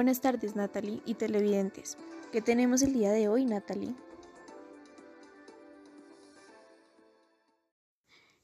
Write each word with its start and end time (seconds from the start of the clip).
Buenas 0.00 0.22
tardes, 0.22 0.56
Natalie 0.56 1.02
y 1.04 1.12
televidentes. 1.12 1.98
¿Qué 2.32 2.40
tenemos 2.40 2.80
el 2.80 2.94
día 2.94 3.12
de 3.12 3.28
hoy, 3.28 3.44
Natalie? 3.44 3.94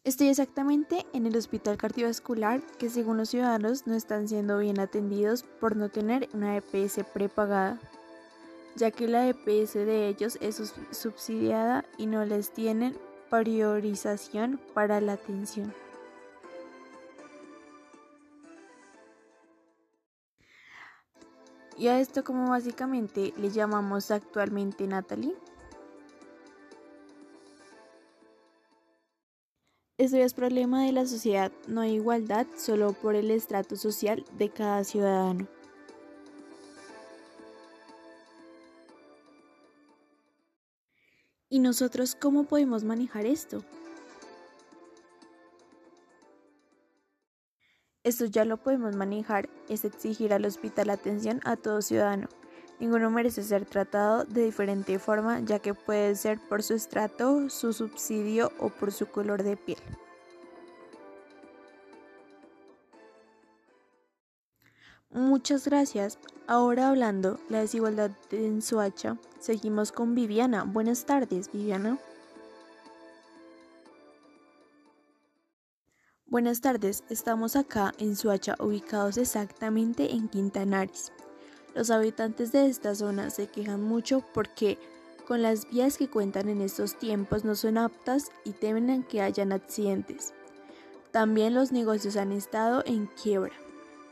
Estoy 0.05 0.29
exactamente 0.29 1.07
en 1.15 1.25
el 1.25 1.35
hospital 1.35 1.79
cardiovascular 1.79 2.61
que 2.79 2.91
según 2.91 3.17
los 3.17 3.31
ciudadanos 3.31 3.87
no 3.87 3.95
están 3.95 4.29
siendo 4.29 4.59
bien 4.59 4.79
atendidos 4.79 5.45
por 5.45 5.77
no 5.77 5.89
tener 5.89 6.29
una 6.35 6.59
EPS 6.59 7.07
prepagada, 7.15 7.81
ya 8.75 8.91
que 8.91 9.09
la 9.09 9.27
EPS 9.27 9.77
de 9.77 10.09
ellos 10.09 10.37
es 10.43 10.75
subsidiada 10.91 11.87
y 11.97 12.05
no 12.05 12.23
les 12.27 12.53
tienen 12.53 12.99
priorización 13.31 14.61
para 14.75 15.01
la 15.01 15.15
atención. 15.15 15.73
Y 21.79 21.89
a 21.89 22.01
esto 22.01 22.25
como 22.25 22.49
básicamente 22.51 23.35
le 23.37 23.51
llamamos 23.51 24.11
actualmente 24.11 24.87
Natalie. 24.87 25.37
Esto 29.99 30.19
es 30.19 30.35
problema 30.35 30.85
de 30.85 30.93
la 30.93 31.07
sociedad, 31.07 31.51
no 31.69 31.81
hay 31.81 31.95
igualdad 31.95 32.47
solo 32.57 32.93
por 32.93 33.15
el 33.15 33.31
estrato 33.31 33.77
social 33.77 34.25
de 34.37 34.51
cada 34.51 34.85
ciudadano. 34.85 35.49
¿Y 41.49 41.61
nosotros 41.61 42.15
cómo 42.15 42.45
podemos 42.45 42.85
manejar 42.85 43.25
esto? 43.25 43.65
Esto 48.07 48.25
ya 48.27 48.45
lo 48.45 48.57
podemos 48.57 48.95
manejar, 48.95 49.49
es 49.69 49.85
exigir 49.85 50.33
al 50.33 50.45
hospital 50.45 50.91
atención 50.91 51.41
a 51.43 51.57
todo 51.57 51.83
ciudadano. 51.83 52.29
Ninguno 52.79 53.11
merece 53.11 53.43
ser 53.43 53.65
tratado 53.67 54.23
de 54.23 54.45
diferente 54.45 55.01
forma, 55.01 55.41
ya 55.41 55.59
que 55.59 55.75
puede 55.75 56.15
ser 56.15 56.39
por 56.39 56.63
su 56.63 56.75
estrato, 56.75 57.51
su 57.51 57.73
subsidio 57.73 58.53
o 58.61 58.69
por 58.69 58.93
su 58.93 59.07
color 59.07 59.43
de 59.43 59.57
piel. 59.57 59.81
Muchas 65.11 65.67
gracias. 65.67 66.21
Ahora 66.47 66.91
hablando 66.91 67.41
la 67.49 67.59
desigualdad 67.59 68.13
en 68.31 68.63
Suacha, 68.63 69.17
seguimos 69.41 69.91
con 69.91 70.15
Viviana. 70.15 70.63
Buenas 70.63 71.07
tardes, 71.07 71.51
Viviana. 71.53 71.99
Buenas 76.37 76.61
tardes, 76.61 77.03
estamos 77.09 77.57
acá 77.57 77.95
en 77.97 78.15
Suacha, 78.15 78.57
ubicados 78.59 79.17
exactamente 79.17 80.13
en 80.13 80.29
Quintanares. 80.29 81.11
Los 81.75 81.91
habitantes 81.91 82.53
de 82.53 82.67
esta 82.67 82.95
zona 82.95 83.31
se 83.31 83.47
quejan 83.47 83.83
mucho 83.83 84.23
porque 84.35 84.79
con 85.27 85.41
las 85.41 85.67
vías 85.71 85.97
que 85.97 86.11
cuentan 86.11 86.51
en 86.51 86.61
estos 86.61 86.99
tiempos 86.99 87.47
no 87.47 87.55
son 87.55 87.79
aptas 87.79 88.27
y 88.45 88.53
temen 88.53 89.03
que 89.05 89.23
hayan 89.23 89.51
accidentes. 89.51 90.35
También 91.11 91.55
los 91.55 91.73
negocios 91.73 92.19
han 92.19 92.33
estado 92.33 92.83
en 92.85 93.07
quiebra, 93.07 93.55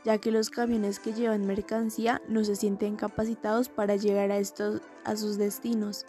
ya 0.03 0.17
que 0.17 0.31
los 0.31 0.49
camiones 0.49 0.97
que 0.97 1.13
llevan 1.13 1.45
mercancía 1.45 2.23
no 2.27 2.43
se 2.43 2.55
sienten 2.55 2.95
capacitados 2.95 3.69
para 3.69 3.97
llegar 3.97 4.31
a, 4.31 4.39
estos, 4.39 4.81
a 5.03 5.15
sus 5.15 5.37
destinos. 5.37 6.07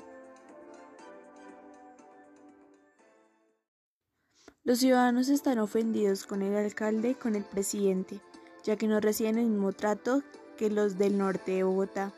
Los 4.66 4.80
ciudadanos 4.80 5.28
están 5.28 5.60
ofendidos 5.60 6.26
con 6.26 6.42
el 6.42 6.56
alcalde 6.56 7.10
y 7.10 7.14
con 7.14 7.36
el 7.36 7.44
presidente, 7.44 8.20
ya 8.64 8.74
que 8.74 8.88
no 8.88 8.98
reciben 8.98 9.38
el 9.38 9.46
mismo 9.46 9.72
trato 9.72 10.24
que 10.56 10.70
los 10.70 10.98
del 10.98 11.16
norte 11.16 11.52
de 11.52 11.62
Bogotá. 11.62 12.12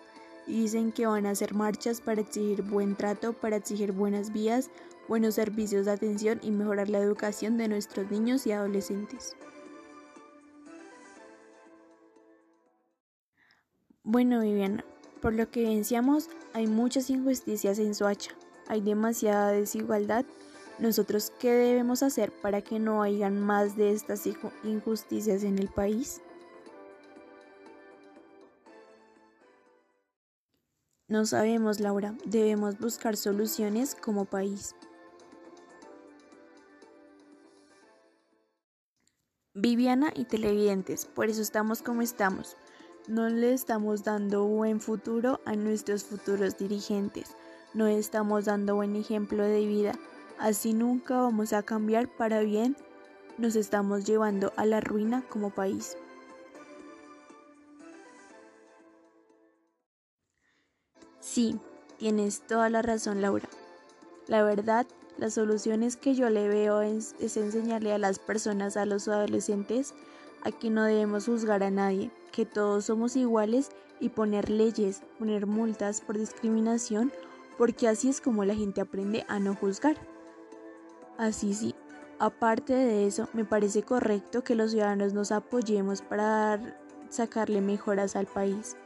Y 0.46 0.62
dicen 0.62 0.90
que 0.90 1.06
van 1.06 1.26
a 1.26 1.32
hacer 1.32 1.52
marchas 1.52 2.00
para 2.00 2.22
exigir 2.22 2.62
buen 2.62 2.96
trato, 2.96 3.34
para 3.34 3.56
exigir 3.56 3.92
buenas 3.92 4.32
vías, 4.32 4.70
buenos 5.08 5.34
servicios 5.34 5.84
de 5.84 5.92
atención 5.92 6.40
y 6.42 6.50
mejorar 6.50 6.88
la 6.88 7.00
educación 7.00 7.58
de 7.58 7.68
nuestros 7.68 8.10
niños 8.10 8.46
y 8.46 8.52
adolescentes. 8.52 9.36
Bueno, 14.04 14.40
Viviana, 14.40 14.86
por 15.20 15.34
lo 15.34 15.50
que 15.50 15.66
evidenciamos, 15.66 16.30
hay 16.54 16.66
muchas 16.66 17.10
injusticias 17.10 17.78
en 17.78 17.94
Soacha, 17.94 18.30
hay 18.68 18.80
demasiada 18.80 19.52
desigualdad 19.52 20.24
nosotros, 20.78 21.32
¿qué 21.40 21.52
debemos 21.52 22.04
hacer 22.04 22.30
para 22.30 22.62
que 22.62 22.78
no 22.78 23.02
hayan 23.02 23.40
más 23.40 23.76
de 23.76 23.92
estas 23.92 24.24
injusticias 24.62 25.42
en 25.42 25.58
el 25.58 25.68
país? 25.68 26.20
No 31.08 31.26
sabemos, 31.26 31.80
Laura, 31.80 32.14
debemos 32.24 32.78
buscar 32.78 33.16
soluciones 33.16 33.96
como 33.96 34.24
país. 34.24 34.76
Viviana 39.54 40.12
y 40.14 40.26
televidentes, 40.26 41.06
por 41.06 41.28
eso 41.28 41.42
estamos 41.42 41.82
como 41.82 42.02
estamos. 42.02 42.56
No 43.08 43.28
le 43.28 43.52
estamos 43.52 44.04
dando 44.04 44.44
buen 44.44 44.80
futuro 44.80 45.40
a 45.44 45.56
nuestros 45.56 46.04
futuros 46.04 46.56
dirigentes, 46.56 47.34
no 47.74 47.88
estamos 47.88 48.44
dando 48.44 48.76
buen 48.76 48.94
ejemplo 48.94 49.42
de 49.42 49.66
vida 49.66 49.98
Así 50.38 50.72
nunca 50.72 51.20
vamos 51.20 51.52
a 51.52 51.64
cambiar 51.64 52.08
para 52.08 52.40
bien, 52.40 52.76
nos 53.38 53.56
estamos 53.56 54.04
llevando 54.04 54.52
a 54.56 54.66
la 54.66 54.80
ruina 54.80 55.24
como 55.28 55.50
país. 55.50 55.96
Sí, 61.20 61.58
tienes 61.98 62.40
toda 62.46 62.70
la 62.70 62.82
razón 62.82 63.20
Laura. 63.20 63.48
La 64.28 64.44
verdad, 64.44 64.86
las 65.16 65.34
soluciones 65.34 65.96
que 65.96 66.14
yo 66.14 66.30
le 66.30 66.48
veo 66.48 66.82
es, 66.82 67.14
enseñarle 67.20 67.92
a 67.92 67.98
las 67.98 68.20
personas, 68.20 68.76
a 68.76 68.86
los 68.86 69.08
adolescentes, 69.08 69.92
a 70.44 70.52
que 70.52 70.70
no 70.70 70.84
debemos 70.84 71.26
juzgar 71.26 71.64
a 71.64 71.70
nadie, 71.70 72.12
que 72.30 72.46
todos 72.46 72.84
somos 72.84 73.16
iguales 73.16 73.70
y 73.98 74.10
poner 74.10 74.50
leyes, 74.50 75.02
poner 75.18 75.46
multas 75.46 76.00
por 76.00 76.16
discriminación, 76.16 77.12
porque 77.56 77.88
así 77.88 78.08
es 78.08 78.20
como 78.20 78.44
la 78.44 78.54
gente 78.54 78.80
aprende 78.80 79.24
a 79.26 79.40
no 79.40 79.56
juzgar. 79.56 79.96
Así 81.18 81.52
sí, 81.52 81.74
aparte 82.20 82.72
de 82.72 83.08
eso, 83.08 83.28
me 83.32 83.44
parece 83.44 83.82
correcto 83.82 84.44
que 84.44 84.54
los 84.54 84.70
ciudadanos 84.70 85.14
nos 85.14 85.32
apoyemos 85.32 86.00
para 86.00 86.60
sacarle 87.10 87.60
mejoras 87.60 88.14
al 88.14 88.26
país. 88.26 88.76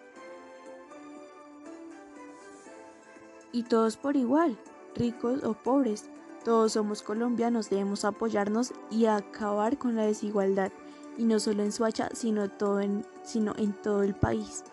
Y 3.52 3.64
todos 3.64 3.98
por 3.98 4.16
igual, 4.16 4.58
ricos 4.94 5.44
o 5.44 5.52
pobres, 5.52 6.06
todos 6.42 6.72
somos 6.72 7.02
colombianos, 7.02 7.68
debemos 7.68 8.06
apoyarnos 8.06 8.72
y 8.90 9.04
acabar 9.04 9.76
con 9.76 9.94
la 9.94 10.06
desigualdad, 10.06 10.72
y 11.18 11.24
no 11.24 11.38
solo 11.38 11.62
en 11.62 11.70
Suacha, 11.70 12.08
sino, 12.14 12.48
todo 12.48 12.80
en, 12.80 13.04
sino 13.22 13.52
en 13.58 13.74
todo 13.74 14.02
el 14.02 14.14
país. 14.14 14.64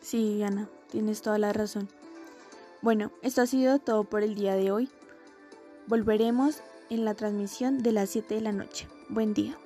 Sí, 0.00 0.42
Ana, 0.42 0.68
tienes 0.90 1.22
toda 1.22 1.38
la 1.38 1.52
razón. 1.52 1.88
Bueno, 2.80 3.10
esto 3.22 3.42
ha 3.42 3.46
sido 3.46 3.80
todo 3.80 4.04
por 4.04 4.22
el 4.22 4.36
día 4.36 4.54
de 4.54 4.70
hoy. 4.70 4.88
Volveremos 5.88 6.62
en 6.90 7.04
la 7.04 7.14
transmisión 7.14 7.82
de 7.82 7.92
las 7.92 8.10
7 8.10 8.36
de 8.36 8.40
la 8.40 8.52
noche. 8.52 8.86
Buen 9.08 9.34
día. 9.34 9.58